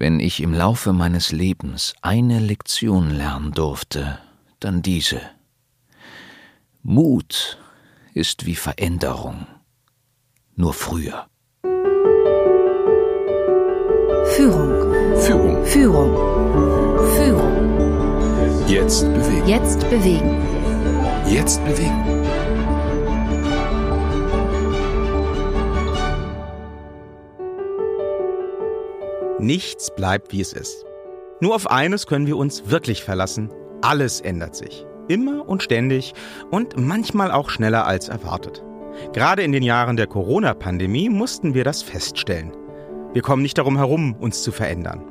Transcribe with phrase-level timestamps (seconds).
[0.00, 4.20] Wenn ich im Laufe meines Lebens eine Lektion lernen durfte,
[4.60, 5.20] dann diese.
[6.84, 7.58] Mut
[8.14, 9.48] ist wie Veränderung,
[10.54, 11.26] nur früher.
[14.36, 15.16] Führung.
[15.16, 15.64] Führung.
[15.66, 16.14] Führung.
[17.16, 18.68] Führung.
[18.68, 19.48] Jetzt bewegen.
[19.48, 20.36] Jetzt bewegen.
[21.26, 22.17] Jetzt bewegen.
[29.40, 30.84] Nichts bleibt, wie es ist.
[31.40, 33.50] Nur auf eines können wir uns wirklich verlassen.
[33.82, 34.84] Alles ändert sich.
[35.06, 36.12] Immer und ständig
[36.50, 38.64] und manchmal auch schneller als erwartet.
[39.12, 42.52] Gerade in den Jahren der Corona-Pandemie mussten wir das feststellen.
[43.12, 45.04] Wir kommen nicht darum herum, uns zu verändern.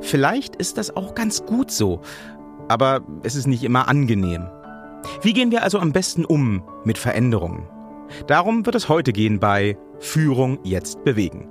[0.00, 2.00] Vielleicht ist das auch ganz gut so,
[2.66, 4.48] aber es ist nicht immer angenehm.
[5.22, 7.68] Wie gehen wir also am besten um mit Veränderungen?
[8.26, 11.48] Darum wird es heute gehen bei Führung jetzt bewegen.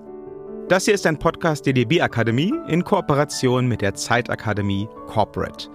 [0.70, 5.70] Das hier ist ein Podcast der DB Akademie in Kooperation mit der Zeitakademie Corporate.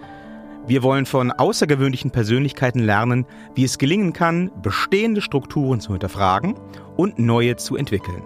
[0.67, 6.57] Wir wollen von außergewöhnlichen Persönlichkeiten lernen, wie es gelingen kann, bestehende Strukturen zu hinterfragen
[6.95, 8.23] und neue zu entwickeln.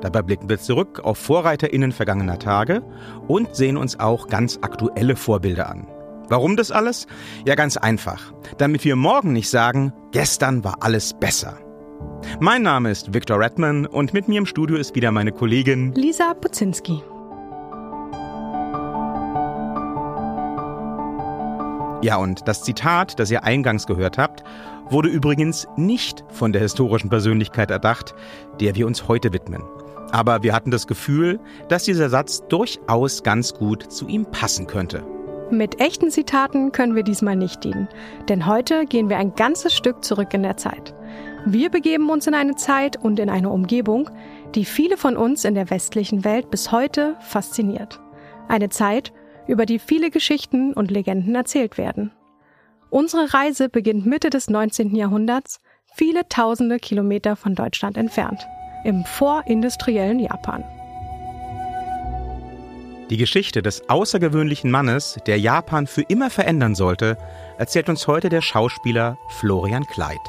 [0.00, 2.82] Dabei blicken wir zurück auf VorreiterInnen vergangener Tage
[3.26, 5.88] und sehen uns auch ganz aktuelle Vorbilder an.
[6.30, 7.06] Warum das alles?
[7.46, 8.32] Ja, ganz einfach.
[8.56, 11.58] Damit wir morgen nicht sagen, gestern war alles besser.
[12.40, 16.34] Mein Name ist Viktor Redman und mit mir im Studio ist wieder meine Kollegin Lisa
[16.34, 17.02] Puzinski.
[22.00, 24.44] Ja, und das Zitat, das ihr eingangs gehört habt,
[24.88, 28.14] wurde übrigens nicht von der historischen Persönlichkeit erdacht,
[28.60, 29.62] der wir uns heute widmen.
[30.12, 35.04] Aber wir hatten das Gefühl, dass dieser Satz durchaus ganz gut zu ihm passen könnte.
[35.50, 37.88] Mit echten Zitaten können wir diesmal nicht dienen,
[38.28, 40.94] denn heute gehen wir ein ganzes Stück zurück in der Zeit.
[41.46, 44.10] Wir begeben uns in eine Zeit und in eine Umgebung,
[44.54, 48.00] die viele von uns in der westlichen Welt bis heute fasziniert.
[48.48, 49.12] Eine Zeit,
[49.46, 52.12] über die viele Geschichten und Legenden erzählt werden.
[52.90, 54.94] Unsere Reise beginnt Mitte des 19.
[54.94, 55.60] Jahrhunderts,
[55.94, 58.46] viele tausende Kilometer von Deutschland entfernt,
[58.84, 60.64] im vorindustriellen Japan.
[63.10, 67.16] Die Geschichte des außergewöhnlichen Mannes, der Japan für immer verändern sollte,
[67.56, 70.20] erzählt uns heute der Schauspieler Florian Kleid.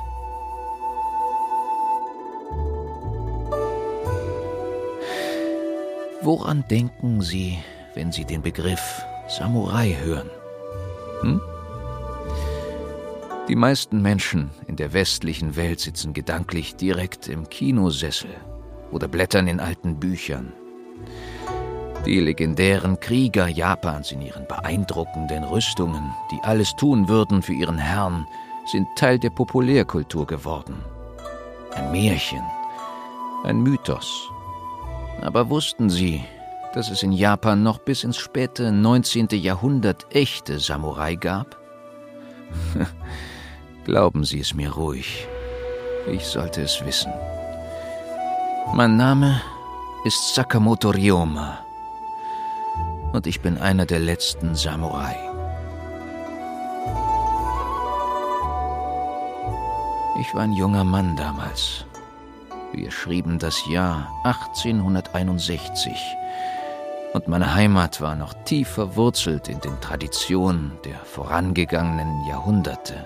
[6.21, 7.59] Woran denken Sie,
[7.95, 10.29] wenn Sie den Begriff Samurai hören?
[11.21, 11.41] Hm?
[13.47, 18.31] Die meisten Menschen in der westlichen Welt sitzen gedanklich direkt im Kinosessel
[18.91, 20.51] oder blättern in alten Büchern.
[22.05, 26.03] Die legendären Krieger Japans in ihren beeindruckenden Rüstungen,
[26.33, 28.27] die alles tun würden für ihren Herrn,
[28.65, 30.83] sind Teil der Populärkultur geworden.
[31.75, 32.43] Ein Märchen,
[33.45, 34.29] ein Mythos.
[35.21, 36.23] Aber wussten Sie,
[36.73, 39.27] dass es in Japan noch bis ins späte 19.
[39.31, 41.57] Jahrhundert echte Samurai gab?
[43.85, 45.27] Glauben Sie es mir ruhig.
[46.11, 47.11] Ich sollte es wissen.
[48.73, 49.41] Mein Name
[50.05, 51.59] ist Sakamoto Ryoma.
[53.11, 55.15] Und ich bin einer der letzten Samurai.
[60.19, 61.85] Ich war ein junger Mann damals.
[62.79, 65.91] Wir schrieben das Jahr 1861
[67.11, 73.05] und meine Heimat war noch tief verwurzelt in den Traditionen der vorangegangenen Jahrhunderte.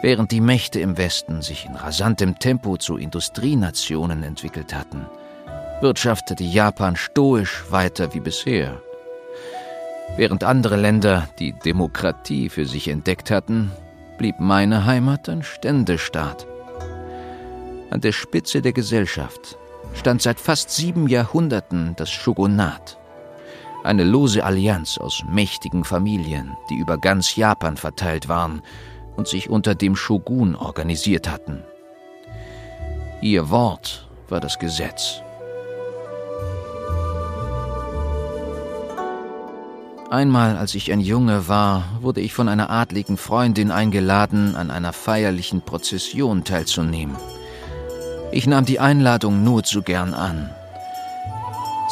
[0.00, 5.04] Während die Mächte im Westen sich in rasantem Tempo zu Industrienationen entwickelt hatten,
[5.82, 8.80] wirtschaftete Japan stoisch weiter wie bisher.
[10.16, 13.72] Während andere Länder die Demokratie für sich entdeckt hatten,
[14.16, 16.46] blieb meine Heimat ein Ständestaat.
[17.92, 19.58] An der Spitze der Gesellschaft
[19.92, 22.98] stand seit fast sieben Jahrhunderten das Shogunat.
[23.84, 28.62] Eine lose Allianz aus mächtigen Familien, die über ganz Japan verteilt waren
[29.14, 31.64] und sich unter dem Shogun organisiert hatten.
[33.20, 35.20] Ihr Wort war das Gesetz.
[40.08, 44.94] Einmal, als ich ein Junge war, wurde ich von einer adligen Freundin eingeladen, an einer
[44.94, 47.18] feierlichen Prozession teilzunehmen.
[48.34, 50.50] Ich nahm die Einladung nur zu gern an.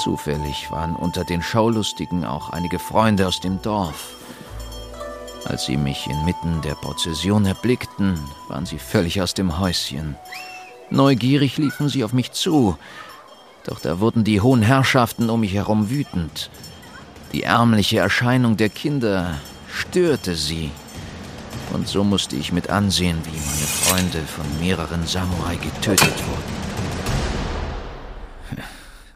[0.02, 4.16] Zufällig waren unter den Schaulustigen auch einige Freunde aus dem Dorf.
[5.44, 10.16] Als sie mich inmitten der Prozession erblickten, waren sie völlig aus dem Häuschen.
[10.88, 12.76] Neugierig liefen sie auf mich zu,
[13.66, 16.50] doch da wurden die hohen Herrschaften um mich herum wütend.
[17.32, 19.34] Die ärmliche Erscheinung der Kinder
[19.70, 20.70] störte sie.
[21.72, 26.60] Und so musste ich mit ansehen, wie meine Freunde von mehreren Samurai getötet wurden.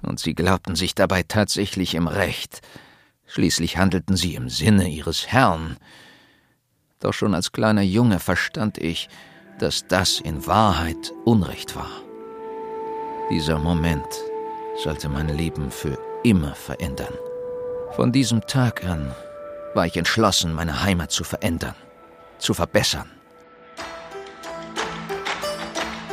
[0.03, 2.61] und sie glaubten sich dabei tatsächlich im Recht.
[3.27, 5.77] Schließlich handelten sie im Sinne ihres Herrn.
[7.01, 9.09] Doch schon als kleiner Junge verstand ich,
[9.59, 11.91] dass das in Wahrheit Unrecht war.
[13.31, 14.07] Dieser Moment
[14.83, 17.15] sollte mein Leben für immer verändern.
[17.93, 19.15] Von diesem Tag an
[19.75, 21.75] war ich entschlossen, meine Heimat zu verändern,
[22.45, 23.09] zu verbessern.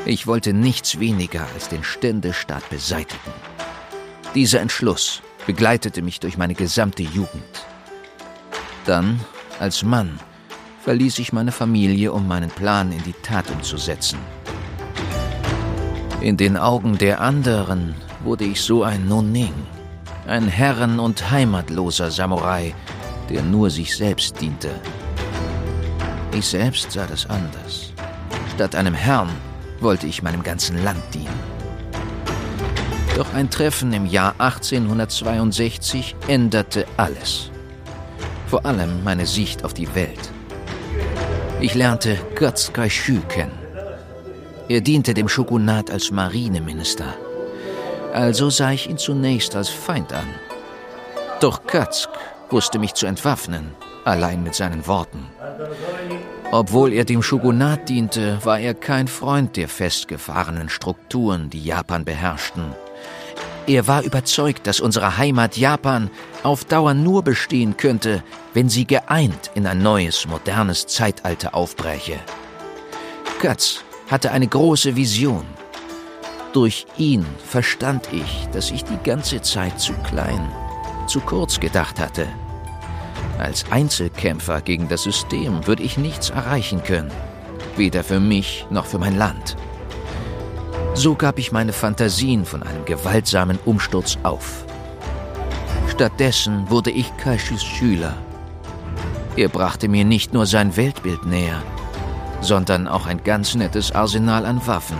[0.06, 3.34] Ich wollte nichts weniger als den Ständestaat beseitigen.
[4.34, 7.66] Dieser Entschluss begleitete mich durch meine gesamte Jugend.
[8.86, 9.20] Dann,
[9.60, 10.20] als Mann,
[10.84, 14.18] verließ ich meine Familie, um meinen Plan in die Tat umzusetzen.
[16.22, 19.54] In den Augen der anderen wurde ich so ein Noning,
[20.28, 22.74] ein herren- und heimatloser Samurai,
[23.30, 24.72] der nur sich selbst diente.
[26.34, 27.92] Ich selbst sah das anders.
[28.56, 29.30] Statt einem Herrn
[29.82, 31.40] wollte ich meinem ganzen Land dienen.
[33.18, 37.52] Doch ein Treffen im Jahr 1862 änderte alles.
[38.48, 40.32] Vor allem meine Sicht auf die Welt.
[41.60, 43.58] Ich lernte Götz Kaishu kennen.
[44.70, 47.14] Er diente dem Shogunat als Marineminister.
[48.14, 50.28] Also sah ich ihn zunächst als Feind an.
[51.42, 52.10] Doch Katzk
[52.50, 53.76] wusste mich zu entwaffnen,
[54.06, 55.28] allein mit seinen Worten.
[56.54, 62.76] Obwohl er dem Shogunat diente, war er kein Freund der festgefahrenen Strukturen, die Japan beherrschten.
[63.68, 66.10] Er war überzeugt, dass unsere Heimat Japan
[66.44, 68.22] auf Dauer nur bestehen könnte,
[68.54, 72.20] wenn sie geeint in ein neues, modernes Zeitalter aufbräche.
[73.40, 75.46] Götz hatte eine große Vision.
[76.52, 80.52] Durch ihn verstand ich, dass ich die ganze Zeit zu klein,
[81.08, 82.28] zu kurz gedacht hatte.
[83.40, 87.12] Als Einzelkämpfer gegen das System würde ich nichts erreichen können,
[87.76, 89.56] weder für mich noch für mein Land.
[90.94, 94.66] So gab ich meine Fantasien von einem gewaltsamen Umsturz auf.
[95.90, 98.18] Stattdessen wurde ich Kaishus Schüler.
[99.36, 101.64] Er brachte mir nicht nur sein Weltbild näher,
[102.42, 104.98] sondern auch ein ganz nettes Arsenal an Waffen.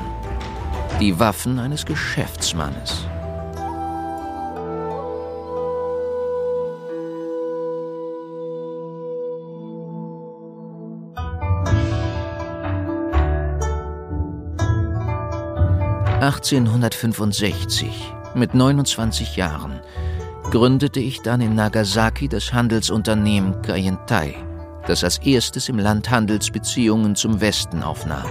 [1.00, 3.08] Die Waffen eines Geschäftsmannes.
[16.22, 17.90] 1865,
[18.36, 19.80] mit 29 Jahren,
[20.52, 24.36] gründete ich dann in Nagasaki das Handelsunternehmen Kayentai,
[24.86, 28.30] das als erstes im Land Handelsbeziehungen zum Westen aufnahm.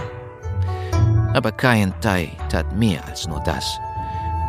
[1.33, 3.77] Aber Kayentai tat mehr als nur das.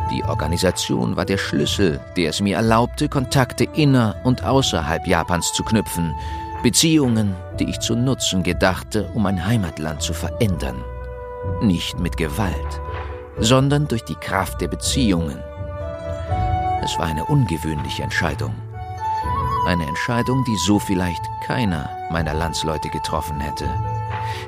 [0.09, 5.63] Die Organisation war der Schlüssel, der es mir erlaubte, Kontakte inner und außerhalb Japans zu
[5.63, 6.15] knüpfen,
[6.63, 10.81] Beziehungen, die ich zu nutzen gedachte, um ein Heimatland zu verändern.
[11.61, 12.79] Nicht mit Gewalt,
[13.37, 15.39] sondern durch die Kraft der Beziehungen.
[16.83, 18.53] Es war eine ungewöhnliche Entscheidung.
[19.65, 23.69] Eine Entscheidung, die so vielleicht keiner meiner Landsleute getroffen hätte.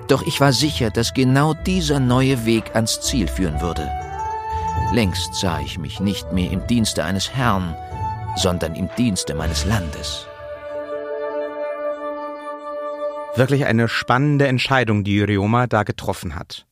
[0.07, 3.89] Doch ich war sicher, dass genau dieser neue Weg ans Ziel führen würde.
[4.91, 7.75] Längst sah ich mich nicht mehr im Dienste eines Herrn,
[8.35, 10.27] sondern im Dienste meines Landes.
[13.35, 16.65] Wirklich eine spannende Entscheidung, die Ryoma da getroffen hat.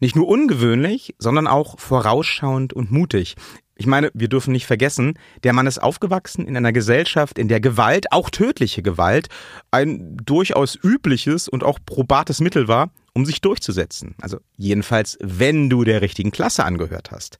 [0.00, 3.36] Nicht nur ungewöhnlich, sondern auch vorausschauend und mutig.
[3.78, 7.60] Ich meine, wir dürfen nicht vergessen, der Mann ist aufgewachsen in einer Gesellschaft, in der
[7.60, 9.28] Gewalt, auch tödliche Gewalt,
[9.70, 14.14] ein durchaus übliches und auch probates Mittel war, um sich durchzusetzen.
[14.20, 17.38] Also jedenfalls, wenn du der richtigen Klasse angehört hast.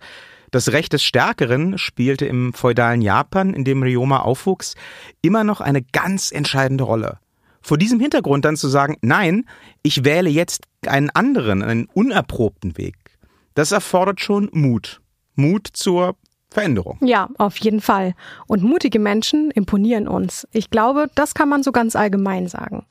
[0.50, 4.74] Das Recht des Stärkeren spielte im feudalen Japan, in dem Ryoma aufwuchs,
[5.20, 7.18] immer noch eine ganz entscheidende Rolle.
[7.66, 9.44] Vor diesem Hintergrund dann zu sagen, nein,
[9.82, 12.94] ich wähle jetzt einen anderen, einen unerprobten Weg,
[13.54, 15.00] das erfordert schon Mut.
[15.34, 16.14] Mut zur
[16.48, 16.96] Veränderung.
[17.00, 18.14] Ja, auf jeden Fall.
[18.46, 20.46] Und mutige Menschen imponieren uns.
[20.52, 22.86] Ich glaube, das kann man so ganz allgemein sagen.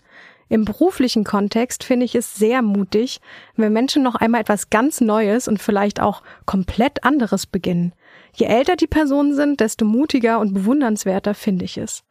[0.49, 3.21] Im beruflichen Kontext finde ich es sehr mutig,
[3.55, 7.93] wenn Menschen noch einmal etwas ganz Neues und vielleicht auch komplett anderes beginnen.
[8.33, 12.03] Je älter die Personen sind, desto mutiger und bewundernswerter finde ich es.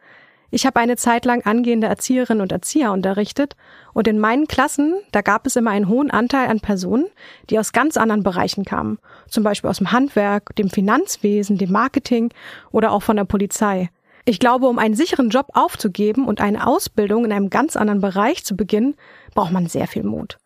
[0.50, 3.56] Ich habe eine Zeit lang angehende Erzieherinnen und Erzieher unterrichtet
[3.92, 7.06] und in meinen Klassen, da gab es immer einen hohen Anteil an Personen,
[7.50, 8.98] die aus ganz anderen Bereichen kamen,
[9.28, 12.32] zum Beispiel aus dem Handwerk, dem Finanzwesen, dem Marketing
[12.70, 13.90] oder auch von der Polizei.
[14.26, 18.44] Ich glaube, um einen sicheren Job aufzugeben und eine Ausbildung in einem ganz anderen Bereich
[18.44, 18.94] zu beginnen,
[19.34, 20.38] braucht man sehr viel Mut.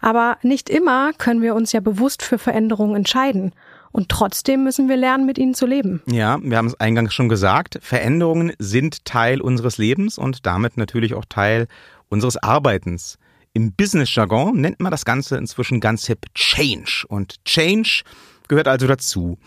[0.00, 3.52] Aber nicht immer können wir uns ja bewusst für Veränderungen entscheiden
[3.96, 6.02] und trotzdem müssen wir lernen, mit ihnen zu leben.
[6.04, 7.78] Ja, wir haben es eingangs schon gesagt.
[7.80, 11.66] Veränderungen sind Teil unseres Lebens und damit natürlich auch Teil
[12.10, 13.16] unseres Arbeitens.
[13.54, 17.06] Im Business-Jargon nennt man das Ganze inzwischen ganz hip Change.
[17.08, 18.02] Und Change
[18.48, 19.38] gehört also dazu.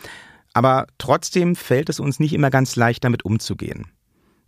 [0.53, 3.85] Aber trotzdem fällt es uns nicht immer ganz leicht, damit umzugehen.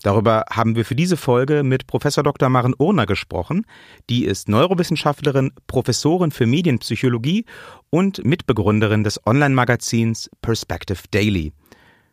[0.03, 2.50] Darüber haben wir für diese Folge mit Professor Dr.
[2.50, 3.65] Maren Urner gesprochen.
[4.10, 7.46] Die ist Neurowissenschaftlerin, Professorin für Medienpsychologie
[7.91, 11.53] und Mitbegründerin des Online-Magazins Perspective Daily.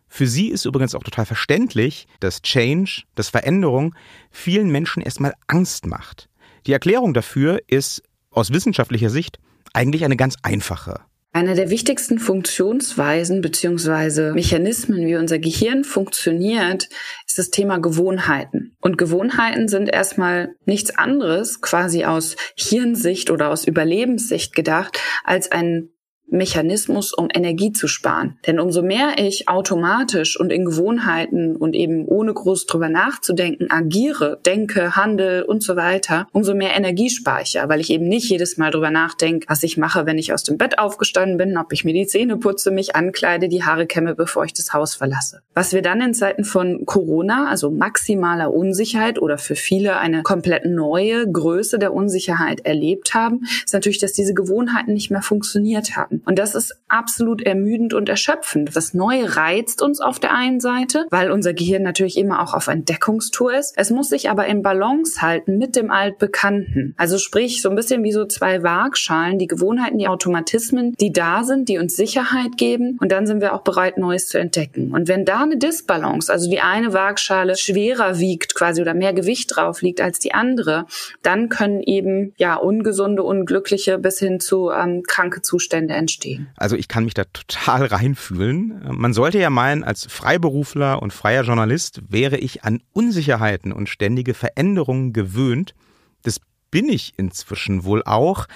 [0.07, 3.95] Für sie ist übrigens auch total verständlich, dass Change, dass Veränderung
[4.31, 6.29] vielen Menschen erstmal Angst macht.
[6.67, 9.39] Die Erklärung dafür ist aus wissenschaftlicher Sicht
[9.73, 11.01] eigentlich eine ganz einfache.
[11.39, 16.89] Eine der wichtigsten Funktionsweisen beziehungsweise Mechanismen, wie unser Gehirn funktioniert,
[17.29, 18.77] ist das Thema Gewohnheiten.
[18.81, 25.91] Und Gewohnheiten sind erstmal nichts anderes, quasi aus Hirnsicht oder aus Überlebenssicht gedacht, als ein
[26.31, 28.39] Mechanismus, um Energie zu sparen.
[28.47, 34.41] Denn umso mehr ich automatisch und in Gewohnheiten und eben ohne groß drüber nachzudenken agiere,
[34.45, 38.71] denke, handel und so weiter, umso mehr Energie speicher, weil ich eben nicht jedes Mal
[38.71, 41.95] drüber nachdenke, was ich mache, wenn ich aus dem Bett aufgestanden bin, ob ich mir
[41.95, 45.43] die Zähne putze, mich ankleide, die Haare kämme, bevor ich das Haus verlasse.
[45.55, 50.65] Was wir dann in Zeiten von Corona, also maximaler Unsicherheit oder für viele eine komplett
[50.67, 56.18] neue Größe der Unsicherheit erlebt haben, ist natürlich, dass diese Gewohnheiten nicht mehr funktioniert haben.
[56.25, 58.75] Und das ist absolut ermüdend und erschöpfend.
[58.75, 62.69] Das Neue reizt uns auf der einen Seite, weil unser Gehirn natürlich immer auch auf
[62.69, 63.75] Entdeckungstour ist.
[63.77, 66.95] Es muss sich aber in Balance halten mit dem Altbekannten.
[66.97, 71.45] Also sprich, so ein bisschen wie so zwei Waagschalen, die Gewohnheiten, die Automatismen, die da
[71.45, 72.99] sind, die uns Sicherheit geben.
[73.01, 74.93] Und dann sind wir auch bereit, Neues zu entdecken.
[74.93, 79.55] Und wenn da eine Disbalance, also die eine Waagschale schwerer wiegt quasi oder mehr Gewicht
[79.55, 80.87] drauf liegt als die andere,
[81.23, 86.49] dann können eben ja ungesunde, unglückliche bis hin zu ähm, kranke Zustände entstehen entstehen.
[86.57, 88.83] Also ich kann mich da total reinfühlen.
[88.91, 94.35] Man sollte ja meinen, als Freiberufler und freier Journalist wäre ich an Unsicherheiten und ständige
[94.35, 95.75] Veränderungen gewöhnt.
[96.23, 98.47] Das bin ich inzwischen wohl auch,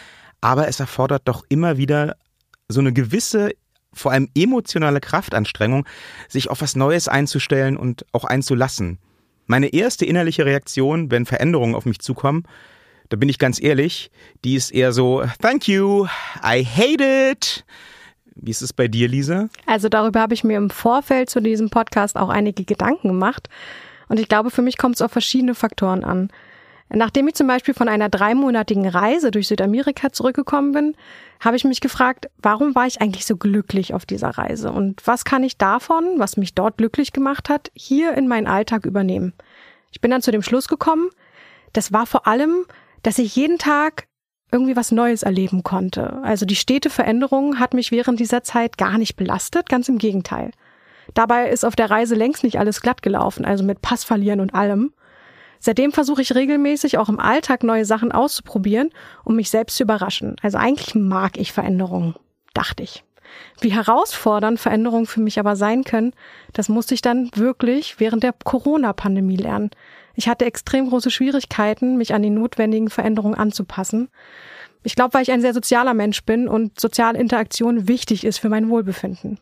[0.41, 2.17] aber es erfordert doch immer wieder
[2.69, 3.53] so eine gewisse
[3.95, 5.87] vor allem emotionale Kraftanstrengung,
[6.29, 8.99] sich auf was Neues einzustellen und auch einzulassen.
[9.47, 12.45] Meine erste innerliche Reaktion, wenn Veränderungen auf mich zukommen,
[13.13, 14.11] da bin ich ganz ehrlich,
[14.43, 16.07] die ist eher so, thank you,
[16.43, 17.63] I hate it.
[18.35, 19.51] Wie ist es bei dir, Lisa?
[19.67, 23.51] Also darüber habe ich mir im Vorfeld zu diesem Podcast auch einige Gedanken gemacht.
[24.09, 26.31] Und ich glaube, für mich kommt es auf verschiedene Faktoren an.
[26.89, 30.97] Nachdem ich zum Beispiel von einer dreimonatigen Reise durch Südamerika zurückgekommen bin,
[31.41, 34.73] habe ich mich gefragt, warum war ich eigentlich so glücklich auf dieser Reise?
[34.73, 38.87] Und was kann ich davon, was mich dort glücklich gemacht hat, hier in meinen Alltag
[38.87, 39.35] übernehmen?
[39.91, 41.11] Ich bin dann zu dem Schluss gekommen,
[41.75, 42.67] das war vor allem
[43.03, 44.07] dass ich jeden Tag
[44.51, 46.21] irgendwie was Neues erleben konnte.
[46.23, 50.51] Also die stete Veränderung hat mich während dieser Zeit gar nicht belastet, ganz im Gegenteil.
[51.15, 54.55] Dabei ist auf der Reise längst nicht alles glatt gelaufen, also mit Pass verlieren und
[54.55, 54.93] allem.
[55.59, 58.91] Seitdem versuche ich regelmäßig auch im Alltag neue Sachen auszuprobieren,
[59.25, 60.37] um mich selbst zu überraschen.
[60.43, 62.15] Also eigentlich mag ich Veränderungen,
[62.53, 63.05] dachte ich.
[63.61, 66.13] Wie herausfordernd Veränderungen für mich aber sein können,
[66.53, 69.71] das musste ich dann wirklich während der Corona-Pandemie lernen.
[70.15, 74.09] Ich hatte extrem große Schwierigkeiten, mich an die notwendigen Veränderungen anzupassen.
[74.83, 78.49] Ich glaube, weil ich ein sehr sozialer Mensch bin und soziale Interaktion wichtig ist für
[78.49, 79.39] mein Wohlbefinden.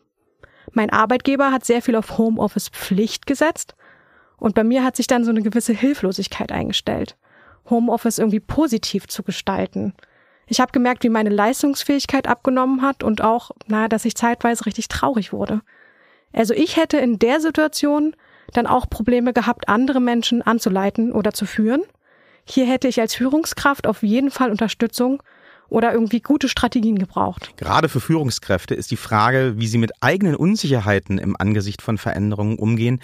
[0.73, 3.75] Mein Arbeitgeber hat sehr viel auf Homeoffice Pflicht gesetzt
[4.37, 7.17] und bei mir hat sich dann so eine gewisse Hilflosigkeit eingestellt,
[7.69, 9.93] Homeoffice irgendwie positiv zu gestalten.
[10.47, 14.87] Ich habe gemerkt, wie meine Leistungsfähigkeit abgenommen hat und auch, naja, dass ich zeitweise richtig
[14.87, 15.61] traurig wurde.
[16.33, 18.15] Also ich hätte in der Situation
[18.51, 21.81] dann auch Probleme gehabt, andere Menschen anzuleiten oder zu führen.
[22.45, 25.21] Hier hätte ich als Führungskraft auf jeden Fall Unterstützung
[25.69, 27.53] oder irgendwie gute Strategien gebraucht.
[27.55, 32.59] Gerade für Führungskräfte ist die Frage, wie sie mit eigenen Unsicherheiten im Angesicht von Veränderungen
[32.59, 33.01] umgehen,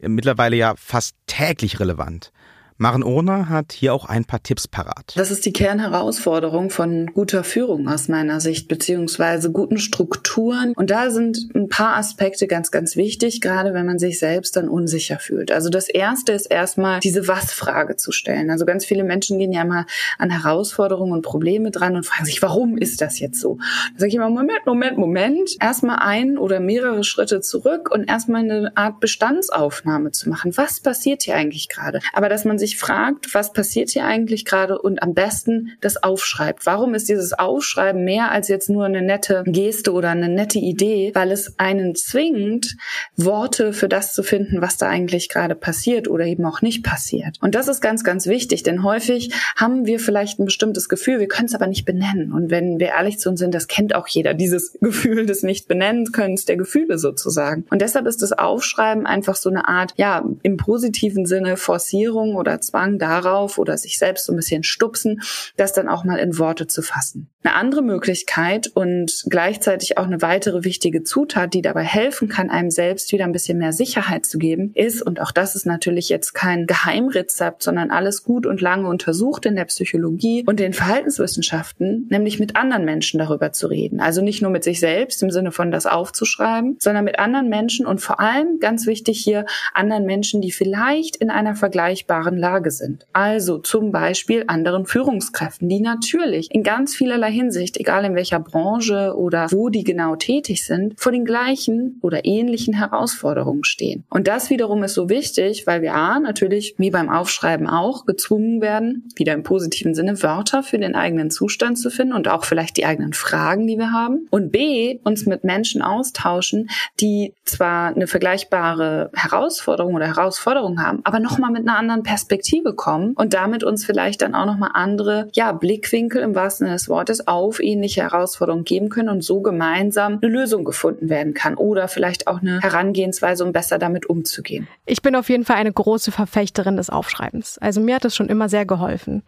[0.00, 2.32] mittlerweile ja fast täglich relevant.
[2.80, 5.12] Maren Urner hat hier auch ein paar Tipps parat.
[5.16, 10.74] Das ist die Kernherausforderung von guter Führung aus meiner Sicht, beziehungsweise guten Strukturen.
[10.76, 14.68] Und da sind ein paar Aspekte ganz, ganz wichtig, gerade wenn man sich selbst dann
[14.68, 15.50] unsicher fühlt.
[15.50, 18.48] Also das erste ist erstmal diese Was-Frage zu stellen.
[18.48, 19.84] Also ganz viele Menschen gehen ja mal
[20.16, 23.58] an Herausforderungen und Probleme dran und fragen sich, warum ist das jetzt so?
[23.94, 25.56] Da sage ich immer, Moment, Moment, Moment.
[25.60, 30.56] Erstmal ein oder mehrere Schritte zurück und erstmal eine Art Bestandsaufnahme zu machen.
[30.56, 31.98] Was passiert hier eigentlich gerade?
[32.12, 36.02] Aber dass man sich sich fragt, was passiert hier eigentlich gerade und am besten das
[36.02, 36.66] aufschreibt.
[36.66, 41.12] Warum ist dieses Aufschreiben mehr als jetzt nur eine nette Geste oder eine nette Idee?
[41.14, 42.76] Weil es einen zwingt,
[43.16, 47.38] Worte für das zu finden, was da eigentlich gerade passiert oder eben auch nicht passiert.
[47.40, 51.28] Und das ist ganz, ganz wichtig, denn häufig haben wir vielleicht ein bestimmtes Gefühl, wir
[51.28, 52.32] können es aber nicht benennen.
[52.32, 56.44] Und wenn wir ehrlich zu uns sind, das kennt auch jeder, dieses Gefühl des Nicht-Benennen-Könnens
[56.44, 57.64] der Gefühle sozusagen.
[57.70, 62.57] Und deshalb ist das Aufschreiben einfach so eine Art, ja, im positiven Sinne Forcierung oder
[62.58, 65.20] oder Zwang darauf oder sich selbst so ein bisschen stupsen,
[65.56, 67.30] das dann auch mal in Worte zu fassen.
[67.44, 72.70] Eine andere Möglichkeit und gleichzeitig auch eine weitere wichtige Zutat, die dabei helfen kann, einem
[72.70, 76.34] selbst wieder ein bisschen mehr Sicherheit zu geben, ist, und auch das ist natürlich jetzt
[76.34, 82.40] kein Geheimrezept, sondern alles gut und lange untersucht in der Psychologie und den Verhaltenswissenschaften, nämlich
[82.40, 84.00] mit anderen Menschen darüber zu reden.
[84.00, 87.86] Also nicht nur mit sich selbst im Sinne von das aufzuschreiben, sondern mit anderen Menschen
[87.86, 93.06] und vor allem, ganz wichtig hier, anderen Menschen, die vielleicht in einer vergleichbaren Lage sind.
[93.12, 99.14] Also zum Beispiel anderen Führungskräften, die natürlich in ganz vielerlei Hinsicht, egal in welcher Branche
[99.16, 104.04] oder wo die genau tätig sind, vor den gleichen oder ähnlichen Herausforderungen stehen.
[104.08, 108.62] Und das wiederum ist so wichtig, weil wir A, natürlich wie beim Aufschreiben auch gezwungen
[108.62, 112.78] werden, wieder im positiven Sinne Wörter für den eigenen Zustand zu finden und auch vielleicht
[112.78, 114.26] die eigenen Fragen, die wir haben.
[114.30, 121.20] Und B, uns mit Menschen austauschen, die zwar eine vergleichbare Herausforderung oder Herausforderung haben, aber
[121.20, 122.37] nochmal mit einer anderen Perspektive
[122.74, 126.88] kommen und damit uns vielleicht dann auch nochmal andere, ja, Blickwinkel im wahrsten Sinne des
[126.88, 131.88] Wortes auf ähnliche Herausforderungen geben können und so gemeinsam eine Lösung gefunden werden kann oder
[131.88, 134.68] vielleicht auch eine Herangehensweise, um besser damit umzugehen.
[134.86, 137.58] Ich bin auf jeden Fall eine große Verfechterin des Aufschreibens.
[137.58, 139.22] Also mir hat es schon immer sehr geholfen.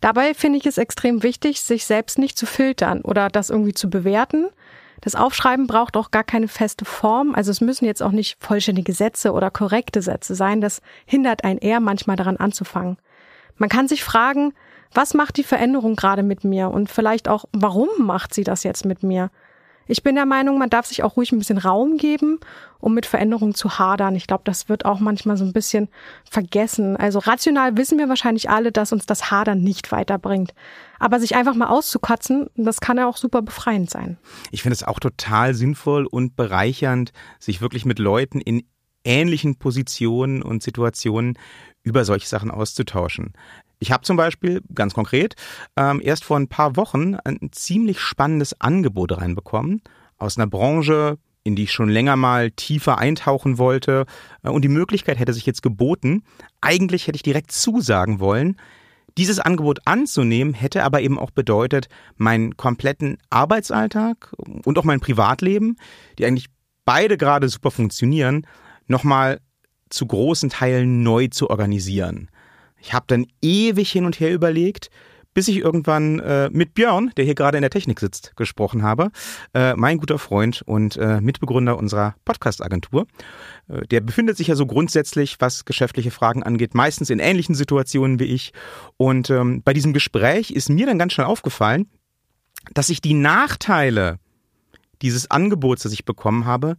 [0.00, 3.90] Dabei finde ich es extrem wichtig, sich selbst nicht zu filtern oder das irgendwie zu
[3.90, 4.48] bewerten.
[5.00, 7.34] Das Aufschreiben braucht auch gar keine feste Form.
[7.34, 10.60] Also es müssen jetzt auch nicht vollständige Sätze oder korrekte Sätze sein.
[10.60, 12.98] Das hindert einen eher manchmal daran anzufangen.
[13.56, 14.52] Man kann sich fragen,
[14.92, 18.84] was macht die Veränderung gerade mit mir und vielleicht auch, warum macht sie das jetzt
[18.84, 19.30] mit mir?
[19.90, 22.38] Ich bin der Meinung, man darf sich auch ruhig ein bisschen Raum geben,
[22.78, 24.14] um mit Veränderungen zu hadern.
[24.14, 25.88] Ich glaube, das wird auch manchmal so ein bisschen
[26.30, 26.96] vergessen.
[26.96, 30.54] Also rational wissen wir wahrscheinlich alle, dass uns das Hadern nicht weiterbringt.
[31.00, 34.16] Aber sich einfach mal auszukotzen, das kann ja auch super befreiend sein.
[34.52, 38.62] Ich finde es auch total sinnvoll und bereichernd, sich wirklich mit Leuten in
[39.02, 41.38] ähnlichen Positionen und Situationen
[41.82, 43.32] über solche Sachen auszutauschen.
[43.78, 45.34] Ich habe zum Beispiel, ganz konkret,
[45.76, 49.82] ähm, erst vor ein paar Wochen ein ziemlich spannendes Angebot reinbekommen
[50.18, 54.04] aus einer Branche, in die ich schon länger mal tiefer eintauchen wollte.
[54.42, 56.24] Äh, und die Möglichkeit hätte sich jetzt geboten.
[56.60, 58.56] Eigentlich hätte ich direkt zusagen wollen.
[59.18, 64.32] Dieses Angebot anzunehmen hätte aber eben auch bedeutet, meinen kompletten Arbeitsalltag
[64.64, 65.76] und auch mein Privatleben,
[66.18, 66.46] die eigentlich
[66.84, 68.46] beide gerade super funktionieren,
[68.86, 69.40] nochmal
[69.90, 72.30] zu großen Teilen neu zu organisieren.
[72.80, 74.90] Ich habe dann ewig hin und her überlegt,
[75.34, 79.10] bis ich irgendwann äh, mit Björn, der hier gerade in der Technik sitzt, gesprochen habe.
[79.54, 83.06] Äh, mein guter Freund und äh, Mitbegründer unserer Podcast-Agentur.
[83.68, 88.18] Äh, der befindet sich ja so grundsätzlich, was geschäftliche Fragen angeht, meistens in ähnlichen Situationen
[88.18, 88.52] wie ich.
[88.96, 91.88] Und ähm, bei diesem Gespräch ist mir dann ganz schnell aufgefallen,
[92.74, 94.18] dass ich die Nachteile
[95.00, 96.76] dieses Angebots, das ich bekommen habe,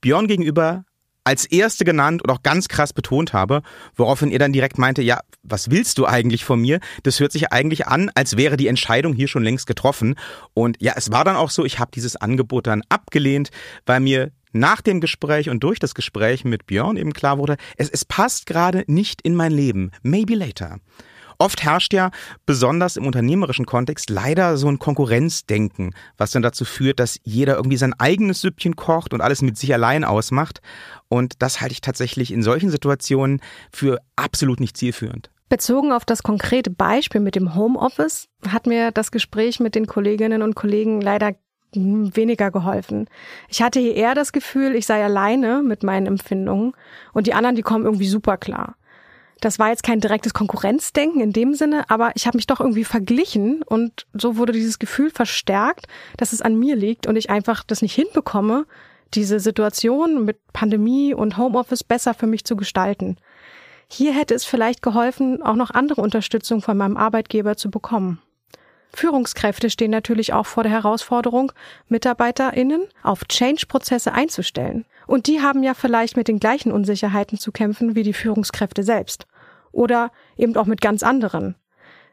[0.00, 0.84] Björn gegenüber
[1.28, 3.60] als erste genannt und auch ganz krass betont habe,
[3.94, 6.80] woraufhin er dann direkt meinte, ja, was willst du eigentlich von mir?
[7.02, 10.14] Das hört sich eigentlich an, als wäre die Entscheidung hier schon längst getroffen.
[10.54, 13.50] Und ja, es war dann auch so, ich habe dieses Angebot dann abgelehnt,
[13.84, 17.90] weil mir nach dem Gespräch und durch das Gespräch mit Björn eben klar wurde, es,
[17.90, 19.90] es passt gerade nicht in mein Leben.
[20.02, 20.78] Maybe later.
[21.40, 22.10] Oft herrscht ja
[22.46, 27.76] besonders im unternehmerischen Kontext leider so ein Konkurrenzdenken, was dann dazu führt, dass jeder irgendwie
[27.76, 30.60] sein eigenes Süppchen kocht und alles mit sich allein ausmacht.
[31.08, 33.40] Und das halte ich tatsächlich in solchen Situationen
[33.72, 35.30] für absolut nicht zielführend.
[35.48, 40.42] Bezogen auf das konkrete Beispiel mit dem Homeoffice hat mir das Gespräch mit den Kolleginnen
[40.42, 41.36] und Kollegen leider
[41.72, 43.08] weniger geholfen.
[43.48, 46.72] Ich hatte hier eher das Gefühl, ich sei alleine mit meinen Empfindungen
[47.12, 48.74] und die anderen, die kommen irgendwie super klar.
[49.40, 52.84] Das war jetzt kein direktes Konkurrenzdenken in dem Sinne, aber ich habe mich doch irgendwie
[52.84, 57.62] verglichen und so wurde dieses Gefühl verstärkt, dass es an mir liegt und ich einfach
[57.62, 58.66] das nicht hinbekomme,
[59.14, 63.16] diese Situation mit Pandemie und Homeoffice besser für mich zu gestalten.
[63.88, 68.20] Hier hätte es vielleicht geholfen, auch noch andere Unterstützung von meinem Arbeitgeber zu bekommen.
[68.92, 71.52] Führungskräfte stehen natürlich auch vor der Herausforderung,
[71.88, 74.86] MitarbeiterInnen auf Change-Prozesse einzustellen.
[75.06, 79.26] Und die haben ja vielleicht mit den gleichen Unsicherheiten zu kämpfen wie die Führungskräfte selbst.
[79.72, 81.56] Oder eben auch mit ganz anderen.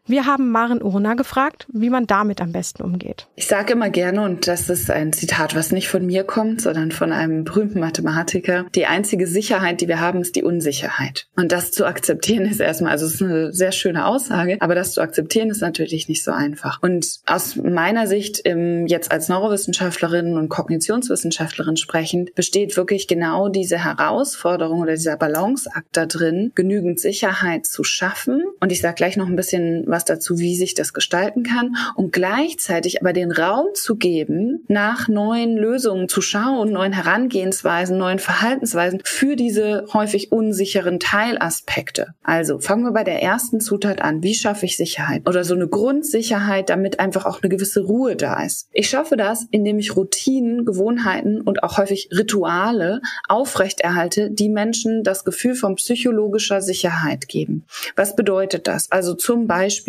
[0.08, 3.26] Wir haben Maren Urna gefragt, wie man damit am besten umgeht.
[3.36, 6.92] Ich sage immer gerne, und das ist ein Zitat, was nicht von mir kommt, sondern
[6.92, 11.26] von einem berühmten Mathematiker, die einzige Sicherheit, die wir haben, ist die Unsicherheit.
[11.36, 14.92] Und das zu akzeptieren ist erstmal, also es ist eine sehr schöne Aussage, aber das
[14.92, 16.84] zu akzeptieren ist natürlich nicht so einfach.
[16.84, 24.82] Und aus meiner Sicht, jetzt als Neurowissenschaftlerin und Kognitionswissenschaftlerin sprechend, besteht wirklich genau diese Herausforderung
[24.82, 28.44] oder dieser Balanceakt da drin, genügend Sicherheit zu schaffen.
[28.60, 32.12] Und ich sage gleich noch ein bisschen was dazu, wie sich das gestalten kann und
[32.12, 39.00] gleichzeitig aber den Raum zu geben, nach neuen Lösungen zu schauen, neuen Herangehensweisen, neuen Verhaltensweisen
[39.06, 42.08] für diese häufig unsicheren Teilaspekte.
[42.24, 44.22] Also fangen wir bei der ersten Zutat an.
[44.22, 45.30] Wie schaffe ich Sicherheit?
[45.30, 48.68] Oder so eine Grundsicherheit, damit einfach auch eine gewisse Ruhe da ist.
[48.74, 55.24] Ich schaffe das, indem ich Routinen, Gewohnheiten und auch häufig Rituale aufrechterhalte, die Menschen das
[55.24, 57.64] Gefühl von psychologischer Sicherheit geben.
[57.96, 58.92] Was bedeutet das?
[58.92, 59.85] Also zum Beispiel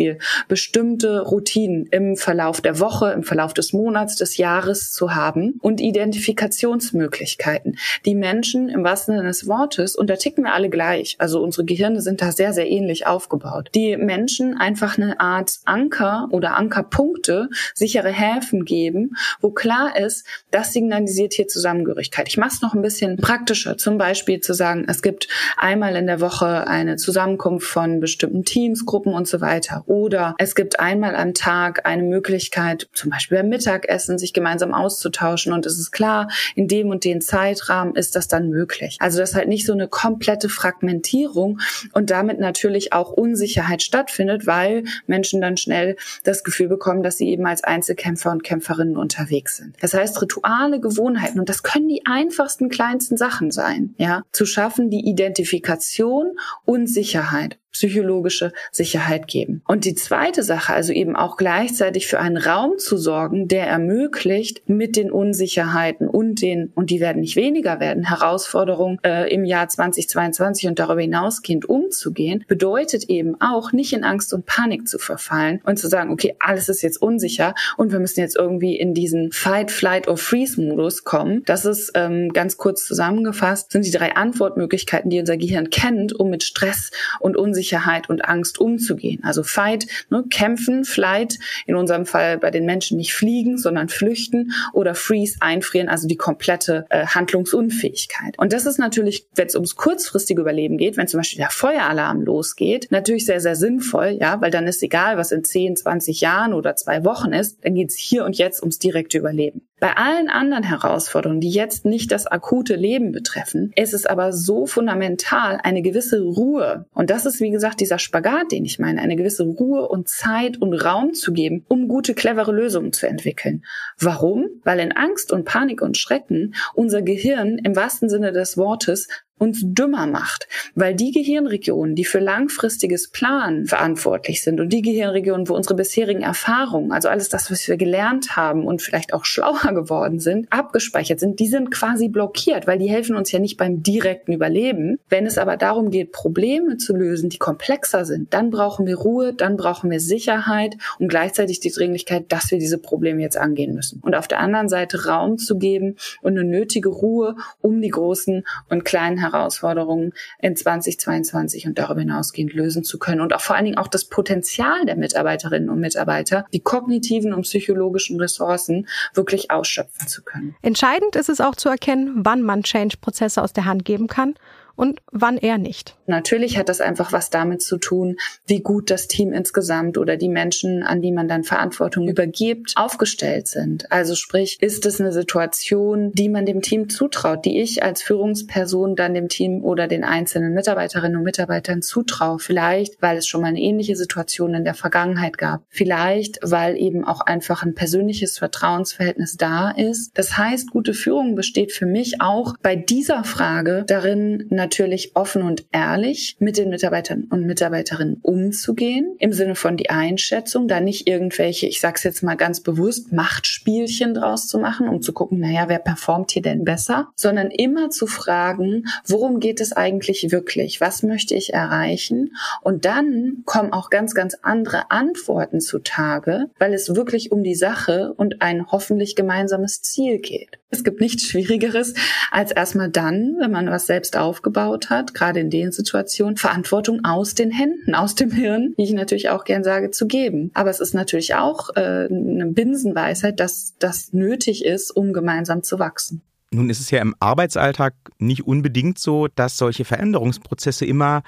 [0.47, 5.81] bestimmte Routinen im Verlauf der Woche, im Verlauf des Monats, des Jahres zu haben und
[5.81, 7.77] Identifikationsmöglichkeiten.
[8.05, 11.65] Die Menschen im wahrsten Sinne des Wortes, und da ticken wir alle gleich, also unsere
[11.65, 13.69] Gehirne sind da sehr, sehr ähnlich aufgebaut.
[13.75, 20.73] Die Menschen einfach eine Art Anker oder Ankerpunkte, sichere Häfen geben, wo klar ist, das
[20.73, 22.27] signalisiert hier Zusammengehörigkeit.
[22.27, 26.07] Ich mache es noch ein bisschen praktischer, zum Beispiel zu sagen, es gibt einmal in
[26.07, 29.83] der Woche eine Zusammenkunft von bestimmten Teams, Gruppen und so weiter.
[29.87, 35.53] Oder es gibt einmal am Tag eine Möglichkeit, zum Beispiel beim Mittagessen, sich gemeinsam auszutauschen.
[35.53, 38.97] Und es ist klar, in dem und dem Zeitrahmen ist das dann möglich.
[38.99, 41.59] Also das ist halt nicht so eine komplette Fragmentierung
[41.93, 47.29] und damit natürlich auch Unsicherheit stattfindet, weil Menschen dann schnell das Gefühl bekommen, dass sie
[47.29, 49.75] eben als Einzelkämpfer und Kämpferinnen unterwegs sind.
[49.79, 54.89] Das heißt, Rituale, Gewohnheiten, und das können die einfachsten, kleinsten Sachen sein, ja, zu schaffen,
[54.89, 59.61] die Identifikation und Sicherheit psychologische Sicherheit geben.
[59.67, 64.67] Und die zweite Sache, also eben auch gleichzeitig für einen Raum zu sorgen, der ermöglicht,
[64.67, 69.67] mit den Unsicherheiten und den, und die werden nicht weniger werden, Herausforderungen äh, im Jahr
[69.67, 75.61] 2022 und darüber hinausgehend umzugehen, bedeutet eben auch, nicht in Angst und Panik zu verfallen
[75.63, 79.31] und zu sagen, okay, alles ist jetzt unsicher und wir müssen jetzt irgendwie in diesen
[79.31, 81.43] Fight, Flight or Freeze-Modus kommen.
[81.45, 86.29] Das ist ähm, ganz kurz zusammengefasst, sind die drei Antwortmöglichkeiten, die unser Gehirn kennt, um
[86.31, 89.21] mit Stress und Unsicherheit Unsicherheit und Angst umzugehen.
[89.23, 94.53] Also Fight, ne, kämpfen, Flight, in unserem Fall bei den Menschen nicht fliegen, sondern flüchten
[94.73, 98.39] oder Freeze, einfrieren, also die komplette äh, Handlungsunfähigkeit.
[98.39, 102.21] Und das ist natürlich, wenn es ums kurzfristige Überleben geht, wenn zum Beispiel der Feueralarm
[102.21, 106.53] losgeht, natürlich sehr, sehr sinnvoll, ja, weil dann ist egal, was in 10, 20 Jahren
[106.53, 109.67] oder zwei Wochen ist, dann geht es hier und jetzt ums direkte Überleben.
[109.79, 114.65] Bei allen anderen Herausforderungen, die jetzt nicht das akute Leben betreffen, ist es aber so
[114.65, 116.87] fundamental, eine gewisse Ruhe.
[116.95, 120.59] Und das ist, wie gesagt, dieser Spagat, den ich meine, eine gewisse Ruhe und Zeit
[120.59, 123.63] und Raum zu geben, um gute, clevere Lösungen zu entwickeln.
[123.99, 124.47] Warum?
[124.63, 129.07] Weil in Angst und Panik und Schrecken unser Gehirn im wahrsten Sinne des Wortes
[129.37, 135.47] uns dümmer macht, weil die Gehirnregionen, die für langfristiges Planen verantwortlich sind und die Gehirnregionen,
[135.47, 139.73] wo unsere bisherigen Erfahrungen, also alles das, was wir gelernt haben und vielleicht auch schlauer
[139.73, 143.83] geworden sind, abgespeichert sind, die sind quasi blockiert, weil die helfen uns ja nicht beim
[143.83, 144.99] direkten Überleben.
[145.09, 149.33] Wenn es aber darum geht, Probleme zu lösen, die komplexer sind, dann brauchen wir Ruhe,
[149.33, 154.01] dann brauchen wir Sicherheit und gleichzeitig die Dringlichkeit, dass wir diese Probleme jetzt angehen müssen.
[154.01, 158.43] Und auf der anderen Seite Raum zu geben und eine nötige Ruhe, um die großen
[158.69, 163.65] und kleinen Herausforderungen in 2022 und darüber hinausgehend lösen zu können und auch vor allen
[163.65, 170.07] Dingen auch das Potenzial der Mitarbeiterinnen und Mitarbeiter, die kognitiven und psychologischen Ressourcen wirklich ausschöpfen
[170.07, 170.55] zu können.
[170.61, 174.35] Entscheidend ist es auch zu erkennen, wann man Change-Prozesse aus der Hand geben kann
[174.77, 175.97] und wann eher nicht.
[176.05, 180.29] Natürlich hat das einfach was damit zu tun, wie gut das Team insgesamt oder die
[180.29, 183.91] Menschen, an die man dann Verantwortung übergibt, aufgestellt sind.
[183.91, 188.95] Also sprich, ist es eine Situation, die man dem Team zutraut, die ich als Führungsperson
[188.95, 192.39] dann dem Team oder den einzelnen Mitarbeiterinnen und Mitarbeitern zutraue.
[192.39, 195.63] Vielleicht, weil es schon mal eine ähnliche Situation in der Vergangenheit gab.
[195.69, 200.11] Vielleicht, weil eben auch einfach ein persönliches Vertrauensverhältnis da ist.
[200.17, 205.65] Das heißt, gute Führung besteht für mich auch bei dieser Frage darin, natürlich offen und
[205.71, 211.67] ehrlich mit den Mitarbeitern und Mitarbeiterinnen umzugehen, im Sinne von die Einschätzung, da nicht irgendwelche,
[211.67, 215.79] ich sag's jetzt mal ganz bewusst, Machtspielchen draus zu machen, um zu gucken, naja, wer
[215.79, 220.81] performt hier denn besser, sondern immer zu fragen, worum geht es eigentlich wirklich?
[220.81, 222.35] Was möchte ich erreichen?
[222.61, 228.13] Und dann kommen auch ganz, ganz andere Antworten zutage, weil es wirklich um die Sache
[228.17, 230.59] und ein hoffentlich gemeinsames Ziel geht.
[230.69, 231.93] Es gibt nichts Schwierigeres,
[232.31, 237.35] als erstmal dann, wenn man was selbst aufgebaut hat, gerade in den Situationen, Verantwortung aus
[237.35, 240.51] den Händen, aus dem Hirn, wie ich natürlich auch gern sage, zu geben.
[240.53, 245.79] Aber es ist natürlich auch äh, eine Binsenweisheit, dass das nötig ist, um gemeinsam zu
[245.79, 246.21] wachsen.
[246.49, 251.23] Nun ist es ja im Arbeitsalltag nicht unbedingt so, dass solche Veränderungsprozesse immer,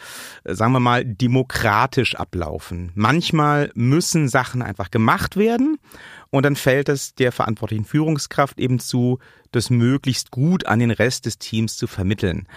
[0.46, 2.92] äh, sagen wir mal, demokratisch ablaufen.
[2.96, 5.78] Manchmal müssen Sachen einfach gemacht werden
[6.30, 9.20] und dann fällt es der verantwortlichen Führungskraft eben zu,
[9.52, 12.48] das möglichst gut an den Rest des Teams zu vermitteln.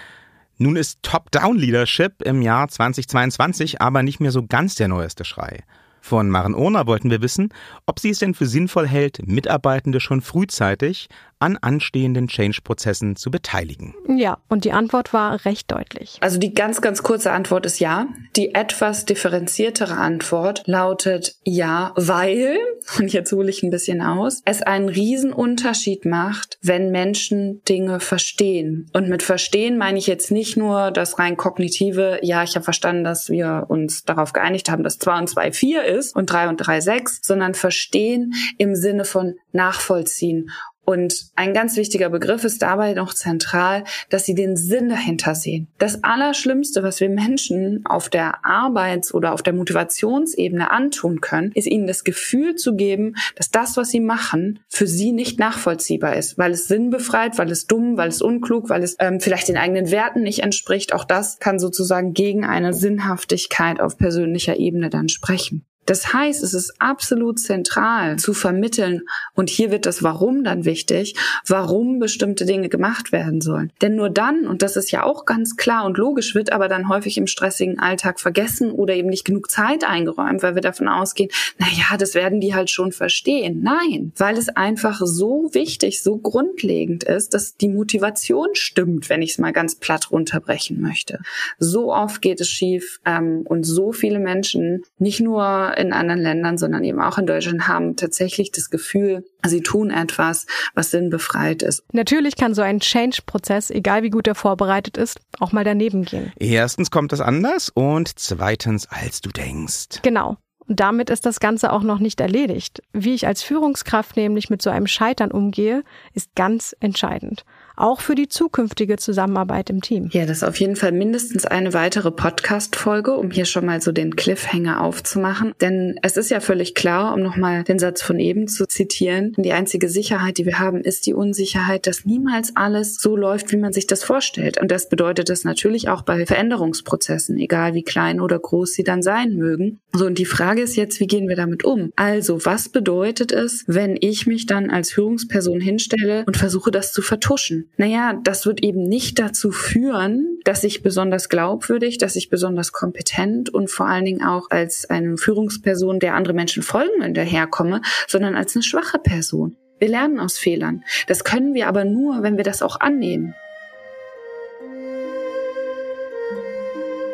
[0.63, 5.65] Nun ist Top-Down-Leadership im Jahr 2022 aber nicht mehr so ganz der neueste Schrei.
[6.01, 7.49] Von Maren Urner wollten wir wissen,
[7.85, 11.09] ob sie es denn für sinnvoll hält, Mitarbeitende schon frühzeitig
[11.43, 13.95] an anstehenden Change-Prozessen zu beteiligen.
[14.09, 16.17] Ja, und die Antwort war recht deutlich.
[16.21, 18.07] Also die ganz, ganz kurze Antwort ist ja.
[18.37, 22.59] Die etwas differenziertere Antwort lautet ja, weil,
[22.99, 28.89] und jetzt hole ich ein bisschen aus, es einen Riesenunterschied macht, wenn Menschen Dinge verstehen.
[28.93, 33.03] Und mit verstehen meine ich jetzt nicht nur das rein kognitive, ja, ich habe verstanden,
[33.03, 36.59] dass wir uns darauf geeinigt haben, dass 2 und 2 4 ist und 3 und
[36.59, 40.51] 3 6, sondern verstehen im Sinne von nachvollziehen
[40.85, 45.69] und ein ganz wichtiger Begriff ist dabei noch zentral, dass sie den Sinn dahinter sehen.
[45.79, 51.69] Das Allerschlimmste, was wir Menschen auf der Arbeits- oder auf der Motivationsebene antun können, ist
[51.69, 56.37] ihnen das Gefühl zu geben, dass das, was sie machen, für sie nicht nachvollziehbar ist,
[56.37, 59.91] weil es sinnbefreit, weil es dumm, weil es unklug, weil es ähm, vielleicht den eigenen
[59.93, 60.93] Werten nicht entspricht.
[60.93, 65.65] Auch das kann sozusagen gegen eine Sinnhaftigkeit auf persönlicher Ebene dann sprechen.
[65.87, 69.03] Das heißt, es ist absolut zentral zu vermitteln,
[69.35, 71.15] und hier wird das Warum dann wichtig,
[71.47, 73.73] warum bestimmte Dinge gemacht werden sollen.
[73.81, 76.89] Denn nur dann, und das ist ja auch ganz klar und logisch, wird aber dann
[76.89, 81.31] häufig im stressigen Alltag vergessen oder eben nicht genug Zeit eingeräumt, weil wir davon ausgehen,
[81.59, 83.63] na ja, das werden die halt schon verstehen.
[83.63, 89.33] Nein, weil es einfach so wichtig, so grundlegend ist, dass die Motivation stimmt, wenn ich
[89.33, 91.21] es mal ganz platt runterbrechen möchte.
[91.59, 96.59] So oft geht es schief ähm, und so viele Menschen, nicht nur in anderen Ländern,
[96.59, 101.83] sondern eben auch in Deutschland haben tatsächlich das Gefühl, sie tun etwas, was sinnbefreit ist.
[101.93, 106.33] Natürlich kann so ein Change-Prozess, egal wie gut er vorbereitet ist, auch mal daneben gehen.
[106.37, 110.01] Erstens kommt das anders und zweitens, als du denkst.
[110.03, 110.37] Genau.
[110.69, 112.83] Und damit ist das Ganze auch noch nicht erledigt.
[112.93, 115.83] Wie ich als Führungskraft nämlich mit so einem Scheitern umgehe,
[116.15, 117.45] ist ganz entscheidend
[117.77, 120.09] auch für die zukünftige Zusammenarbeit im Team.
[120.13, 123.93] Ja, das ist auf jeden Fall mindestens eine weitere Podcast-Folge, um hier schon mal so
[123.93, 125.53] den Cliffhanger aufzumachen.
[125.61, 129.53] Denn es ist ja völlig klar, um nochmal den Satz von eben zu zitieren, die
[129.53, 133.73] einzige Sicherheit, die wir haben, ist die Unsicherheit, dass niemals alles so läuft, wie man
[133.73, 134.61] sich das vorstellt.
[134.61, 139.03] Und das bedeutet es natürlich auch bei Veränderungsprozessen, egal wie klein oder groß sie dann
[139.03, 139.81] sein mögen.
[139.95, 141.93] So, und die Frage ist jetzt, wie gehen wir damit um?
[141.97, 147.03] Also, was bedeutet es, wenn ich mich dann als Führungsperson hinstelle und versuche, das zu
[147.03, 147.62] vertuschen?
[147.77, 153.51] Naja, das wird eben nicht dazu führen, dass ich besonders glaubwürdig, dass ich besonders kompetent
[153.51, 158.55] und vor allen Dingen auch als eine Führungsperson, der andere Menschen folgen, hinterherkomme, sondern als
[158.55, 159.57] eine schwache Person.
[159.79, 160.85] Wir lernen aus Fehlern.
[161.09, 163.35] Das können wir aber nur, wenn wir das auch annehmen.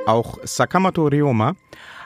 [0.06, 1.54] Auch Sakamoto Ryoma,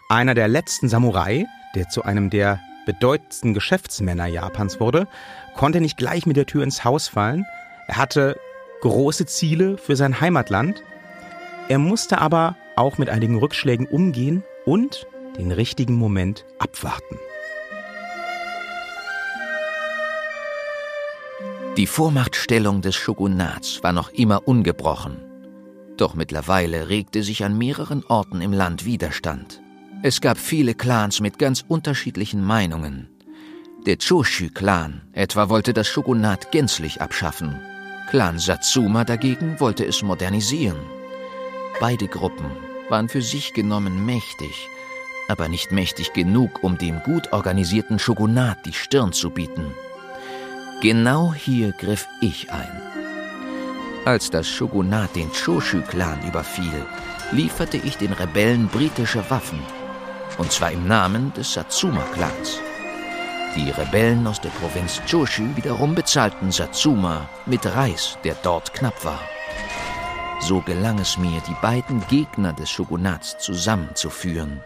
[0.08, 5.06] einer der letzten Samurai, der zu einem der bedeutendsten Geschäftsmänner Japans wurde,
[5.56, 7.44] konnte nicht gleich mit der Tür ins Haus fallen,
[7.92, 8.40] er hatte
[8.80, 10.82] große Ziele für sein Heimatland.
[11.68, 17.18] Er musste aber auch mit einigen Rückschlägen umgehen und den richtigen Moment abwarten.
[21.76, 25.18] Die Vormachtstellung des Shogunats war noch immer ungebrochen.
[25.98, 29.60] Doch mittlerweile regte sich an mehreren Orten im Land Widerstand.
[30.02, 33.10] Es gab viele Clans mit ganz unterschiedlichen Meinungen.
[33.84, 37.60] Der Choshu-Clan etwa wollte das Shogunat gänzlich abschaffen
[38.12, 40.76] Clan Satsuma dagegen wollte es modernisieren.
[41.80, 42.44] Beide Gruppen
[42.90, 44.68] waren für sich genommen mächtig,
[45.28, 49.72] aber nicht mächtig genug, um dem gut organisierten Shogunat die Stirn zu bieten.
[50.82, 52.82] Genau hier griff ich ein.
[54.04, 56.84] Als das Shogunat den Choshu-Clan überfiel,
[57.30, 59.60] lieferte ich den Rebellen britische Waffen,
[60.36, 62.60] und zwar im Namen des Satsuma-Clans.
[63.54, 69.20] Die Rebellen aus der Provinz Choshu wiederum bezahlten Satsuma mit Reis, der dort knapp war.
[70.40, 74.62] So gelang es mir, die beiden Gegner des Shogunats zusammenzuführen.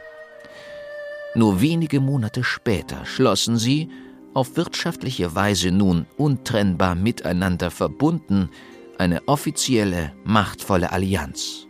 [1.35, 3.91] Nur wenige Monate später schlossen sie,
[4.35, 8.51] auf wirtschaftliche Weise nun untrennbar miteinander verbunden,
[8.99, 11.67] eine offizielle, machtvolle Allianz.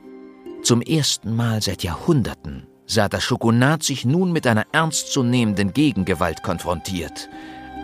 [0.62, 7.28] Zum ersten Mal seit Jahrhunderten sah das Shogunat sich nun mit einer ernstzunehmenden Gegengewalt konfrontiert.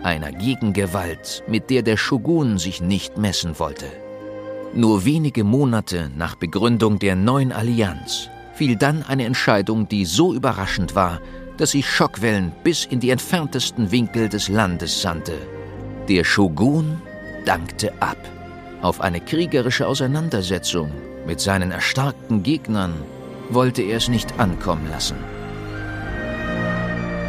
[0.03, 3.85] Einer Gegengewalt, mit der der Shogun sich nicht messen wollte.
[4.73, 10.95] Nur wenige Monate nach Begründung der neuen Allianz fiel dann eine Entscheidung, die so überraschend
[10.95, 11.21] war,
[11.57, 15.37] dass sie Schockwellen bis in die entferntesten Winkel des Landes sandte.
[16.09, 17.01] Der Shogun
[17.45, 18.17] dankte ab.
[18.81, 20.91] Auf eine kriegerische Auseinandersetzung
[21.25, 22.93] mit seinen erstarkten Gegnern
[23.53, 25.15] wollte er es nicht ankommen lassen.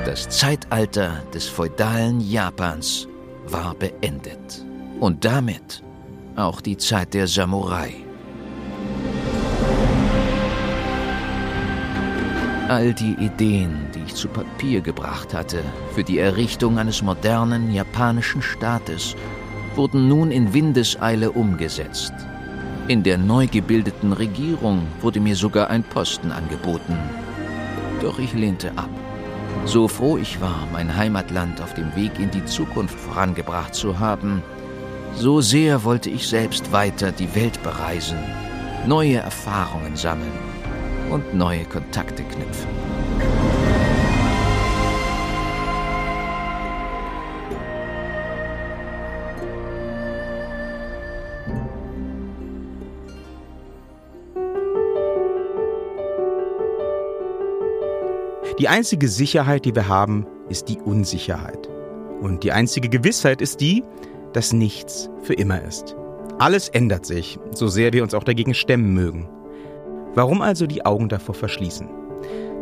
[0.04, 3.08] Das Zeitalter des feudalen Japans
[3.46, 4.64] war beendet.
[5.00, 5.82] Und damit
[6.36, 7.94] auch die Zeit der Samurai.
[12.68, 15.62] All die Ideen, die ich zu Papier gebracht hatte
[15.94, 19.14] für die Errichtung eines modernen japanischen Staates,
[19.74, 22.12] wurden nun in Windeseile umgesetzt.
[22.86, 26.98] In der neu gebildeten Regierung wurde mir sogar ein Posten angeboten.
[28.02, 28.90] Doch ich lehnte ab.
[29.64, 34.42] So froh ich war, mein Heimatland auf dem Weg in die Zukunft vorangebracht zu haben,
[35.14, 38.18] so sehr wollte ich selbst weiter die Welt bereisen,
[38.86, 40.32] neue Erfahrungen sammeln
[41.10, 42.93] und neue Kontakte knüpfen.
[58.64, 61.68] Die einzige Sicherheit, die wir haben, ist die Unsicherheit.
[62.22, 63.84] Und die einzige Gewissheit ist die,
[64.32, 65.94] dass nichts für immer ist.
[66.38, 69.28] Alles ändert sich, so sehr wir uns auch dagegen stemmen mögen.
[70.14, 71.90] Warum also die Augen davor verschließen?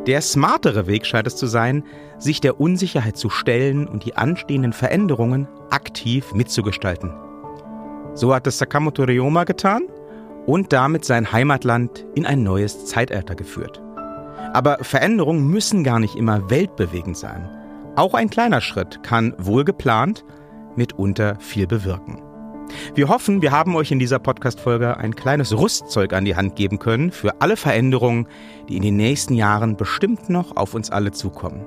[0.09, 1.85] Der smartere Weg scheint es zu sein,
[2.19, 7.13] sich der Unsicherheit zu stellen und die anstehenden Veränderungen aktiv mitzugestalten.
[8.15, 9.83] So hat es Sakamoto Ryoma getan
[10.47, 13.81] und damit sein Heimatland in ein neues Zeitalter geführt.
[14.53, 17.49] Aber Veränderungen müssen gar nicht immer weltbewegend sein.
[17.97, 20.25] Auch ein kleiner Schritt kann wohl geplant
[20.77, 22.23] mitunter viel bewirken.
[22.95, 26.79] Wir hoffen, wir haben euch in dieser Podcast-Folge ein kleines Rüstzeug an die Hand geben
[26.79, 28.27] können für alle Veränderungen,
[28.69, 31.67] die in den nächsten Jahren bestimmt noch auf uns alle zukommen.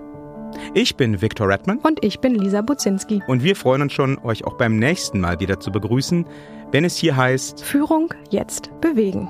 [0.73, 1.79] Ich bin Viktor Redman.
[1.79, 3.21] Und ich bin Lisa Buzinski.
[3.27, 6.25] Und wir freuen uns schon, euch auch beim nächsten Mal wieder zu begrüßen,
[6.71, 9.29] wenn es hier heißt Führung jetzt bewegen.